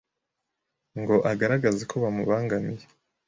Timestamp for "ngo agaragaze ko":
0.99-1.95